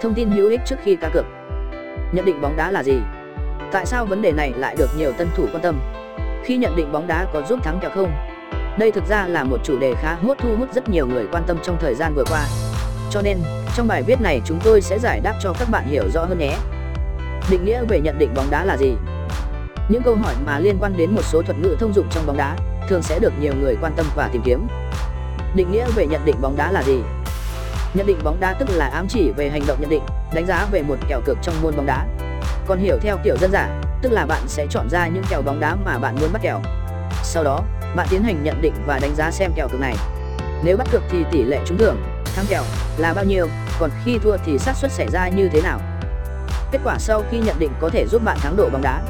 [0.00, 1.24] Thông tin hữu ích trước khi cá cược.
[2.12, 2.98] Nhận định bóng đá là gì?
[3.72, 5.80] Tại sao vấn đề này lại được nhiều tân thủ quan tâm?
[6.44, 8.12] Khi nhận định bóng đá có giúp thắng kèo không?
[8.78, 11.42] Đây thực ra là một chủ đề khá hốt thu hút rất nhiều người quan
[11.46, 12.46] tâm trong thời gian vừa qua.
[13.10, 13.38] Cho nên,
[13.76, 16.38] trong bài viết này chúng tôi sẽ giải đáp cho các bạn hiểu rõ hơn
[16.38, 16.56] nhé.
[17.50, 18.94] Định nghĩa về nhận định bóng đá là gì?
[19.88, 22.36] Những câu hỏi mà liên quan đến một số thuật ngữ thông dụng trong bóng
[22.36, 22.56] đá
[22.88, 24.66] thường sẽ được nhiều người quan tâm và tìm kiếm.
[25.54, 27.02] Định nghĩa về nhận định bóng đá là gì?
[27.94, 30.02] Nhận định bóng đá tức là ám chỉ về hành động nhận định,
[30.34, 32.06] đánh giá về một kèo cược trong môn bóng đá.
[32.66, 35.60] Còn hiểu theo kiểu dân giả, tức là bạn sẽ chọn ra những kèo bóng
[35.60, 36.60] đá mà bạn muốn bắt kèo.
[37.22, 37.60] Sau đó,
[37.96, 39.96] bạn tiến hành nhận định và đánh giá xem kèo cược này.
[40.64, 41.96] Nếu bắt cược thì tỷ lệ trúng thưởng,
[42.36, 42.62] thắng kèo
[42.98, 43.48] là bao nhiêu,
[43.78, 45.80] còn khi thua thì xác suất xảy ra như thế nào.
[46.72, 49.02] Kết quả sau khi nhận định có thể giúp bạn thắng độ bóng đá,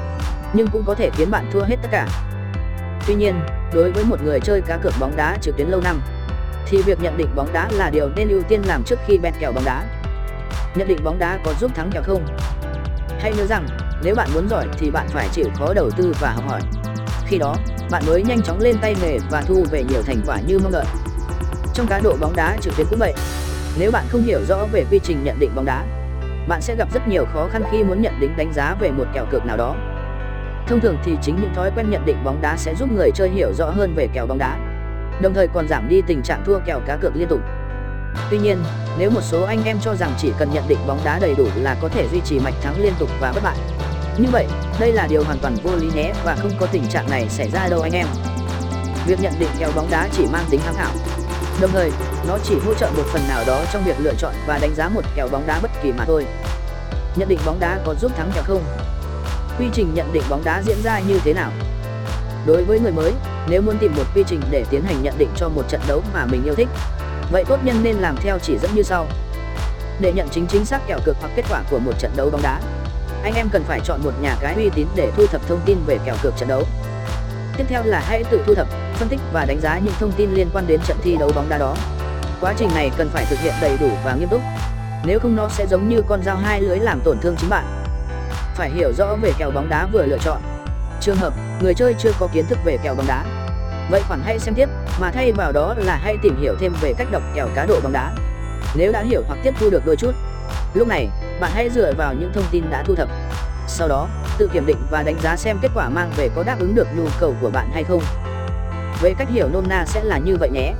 [0.53, 2.09] nhưng cũng có thể khiến bạn thua hết tất cả.
[3.07, 3.41] Tuy nhiên,
[3.73, 6.01] đối với một người chơi cá cược bóng đá trực tuyến lâu năm,
[6.71, 9.35] thì việc nhận định bóng đá là điều nên ưu tiên làm trước khi bet
[9.41, 9.85] kèo bóng đá.
[10.75, 12.27] Nhận định bóng đá có giúp thắng kèo không?
[13.21, 13.67] Hãy nhớ rằng,
[14.03, 16.61] nếu bạn muốn giỏi thì bạn phải chịu khó đầu tư và học hỏi.
[17.27, 17.57] Khi đó,
[17.91, 20.73] bạn mới nhanh chóng lên tay nghề và thu về nhiều thành quả như mong
[20.73, 20.85] đợi.
[21.75, 23.15] Trong cá độ bóng đá trực tuyến cũng vậy.
[23.79, 25.85] Nếu bạn không hiểu rõ về quy trình nhận định bóng đá,
[26.49, 29.05] bạn sẽ gặp rất nhiều khó khăn khi muốn nhận định đánh giá về một
[29.15, 29.75] kèo cược nào đó.
[30.67, 33.31] Thông thường thì chính những thói quen nhận định bóng đá sẽ giúp người chơi
[33.31, 34.57] hiểu rõ hơn về kèo bóng đá,
[35.23, 37.41] đồng thời còn giảm đi tình trạng thua kèo cá cược liên tục.
[38.31, 38.59] Tuy nhiên,
[38.99, 41.47] nếu một số anh em cho rằng chỉ cần nhận định bóng đá đầy đủ
[41.57, 43.57] là có thể duy trì mạch thắng liên tục và bất bại.
[44.19, 44.47] Như vậy,
[44.81, 47.51] đây là điều hoàn toàn vô lý nhé và không có tình trạng này xảy
[47.51, 48.07] ra đâu anh em.
[49.07, 50.91] Việc nhận định kèo bóng đá chỉ mang tính tham khảo.
[51.61, 51.91] Đồng thời,
[52.29, 54.89] nó chỉ hỗ trợ một phần nào đó trong việc lựa chọn và đánh giá
[54.89, 56.27] một kèo bóng đá bất kỳ mà thôi.
[57.17, 58.63] Nhận định bóng đá có giúp thắng kèo không?
[59.59, 61.51] Quy trình nhận định bóng đá diễn ra như thế nào?
[62.47, 63.13] Đối với người mới,
[63.49, 66.03] nếu muốn tìm một quy trình để tiến hành nhận định cho một trận đấu
[66.15, 66.69] mà mình yêu thích,
[67.33, 69.07] vậy tốt nhân nên làm theo chỉ dẫn như sau.
[70.01, 72.43] Để nhận chính chính xác kèo cược hoặc kết quả của một trận đấu bóng
[72.43, 72.61] đá,
[73.23, 75.79] anh em cần phải chọn một nhà cái uy tín để thu thập thông tin
[75.87, 76.63] về kèo cược trận đấu.
[77.57, 80.31] Tiếp theo là hãy tự thu thập, phân tích và đánh giá những thông tin
[80.31, 81.77] liên quan đến trận thi đấu bóng đá đó.
[82.41, 84.41] Quá trình này cần phải thực hiện đầy đủ và nghiêm túc.
[85.05, 87.65] Nếu không nó sẽ giống như con dao hai lưỡi làm tổn thương chính bạn.
[88.55, 90.58] Phải hiểu rõ về kèo bóng đá vừa lựa chọn.
[91.01, 91.33] Trường hợp
[91.63, 93.25] người chơi chưa có kiến thức về kèo bóng đá,
[93.91, 94.69] vậy khoản hãy xem tiếp,
[95.01, 97.81] mà thay vào đó là hãy tìm hiểu thêm về cách đọc kèo cá độ
[97.83, 98.13] bóng đá.
[98.75, 100.13] Nếu đã hiểu hoặc tiếp thu được đôi chút,
[100.75, 101.09] lúc này
[101.41, 103.09] bạn hãy dựa vào những thông tin đã thu thập.
[103.67, 106.57] Sau đó, tự kiểm định và đánh giá xem kết quả mang về có đáp
[106.59, 108.03] ứng được nhu cầu của bạn hay không.
[109.03, 110.73] Về cách hiểu nôm na sẽ là như vậy nhé.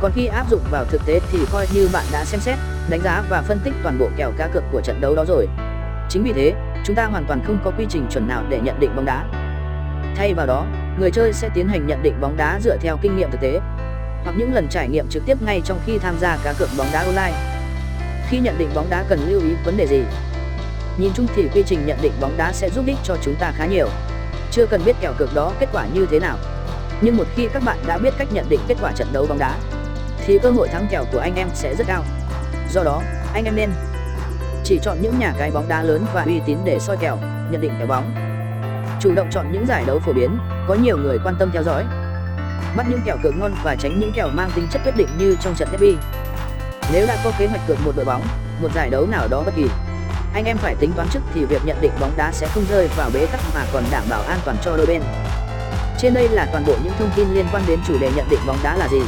[0.00, 2.58] Còn khi áp dụng vào thực tế thì coi như bạn đã xem xét,
[2.88, 5.48] đánh giá và phân tích toàn bộ kèo cá cược của trận đấu đó rồi.
[6.08, 6.52] Chính vì thế,
[6.84, 9.24] chúng ta hoàn toàn không có quy trình chuẩn nào để nhận định bóng đá.
[10.16, 10.66] Thay vào đó,
[10.98, 13.60] người chơi sẽ tiến hành nhận định bóng đá dựa theo kinh nghiệm thực tế
[14.24, 16.86] hoặc những lần trải nghiệm trực tiếp ngay trong khi tham gia cá cược bóng
[16.92, 17.32] đá online.
[18.28, 20.02] Khi nhận định bóng đá cần lưu ý vấn đề gì?
[20.98, 23.52] Nhìn chung thì quy trình nhận định bóng đá sẽ giúp ích cho chúng ta
[23.56, 23.88] khá nhiều.
[24.50, 26.38] Chưa cần biết kèo cược đó kết quả như thế nào.
[27.00, 29.38] Nhưng một khi các bạn đã biết cách nhận định kết quả trận đấu bóng
[29.38, 29.58] đá,
[30.26, 32.04] thì cơ hội thắng kèo của anh em sẽ rất cao.
[32.72, 33.02] Do đó,
[33.34, 33.70] anh em nên
[34.64, 37.18] chỉ chọn những nhà cái bóng đá lớn và uy tín để soi kèo,
[37.50, 38.23] nhận định kèo bóng.
[39.04, 40.38] Chủ động chọn những giải đấu phổ biến,
[40.68, 41.84] có nhiều người quan tâm theo dõi.
[42.76, 45.36] Bắt những kèo cược ngon và tránh những kèo mang tính chất quyết định như
[45.40, 45.96] trong trận derby.
[46.92, 48.22] Nếu đã có kế hoạch cược một đội bóng,
[48.62, 49.66] một giải đấu nào đó bất kỳ,
[50.34, 52.88] anh em phải tính toán trước thì việc nhận định bóng đá sẽ không rơi
[52.96, 55.02] vào bế tắc mà còn đảm bảo an toàn cho đôi bên.
[55.98, 58.40] Trên đây là toàn bộ những thông tin liên quan đến chủ đề nhận định
[58.46, 59.00] bóng đá là gì.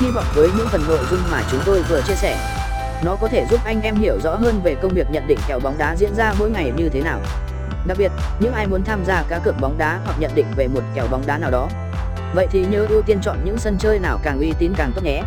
[0.00, 2.38] Hy vọng với những phần nội dung mà chúng tôi vừa chia sẻ,
[3.04, 5.60] nó có thể giúp anh em hiểu rõ hơn về công việc nhận định kèo
[5.60, 7.20] bóng đá diễn ra mỗi ngày như thế nào.
[7.86, 10.68] Đặc biệt, những ai muốn tham gia cá cược bóng đá hoặc nhận định về
[10.68, 11.68] một kèo bóng đá nào đó,
[12.34, 15.02] vậy thì nhớ ưu tiên chọn những sân chơi nào càng uy tín càng tốt
[15.04, 15.22] nhé.